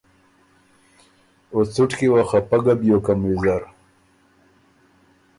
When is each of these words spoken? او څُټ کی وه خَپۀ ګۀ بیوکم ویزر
او 1.51 1.59
څُټ 1.73 1.91
کی 1.97 2.07
وه 2.13 2.23
خَپۀ 2.29 2.57
ګۀ 2.63 2.73
بیوکم 2.79 3.19
ویزر 3.25 3.61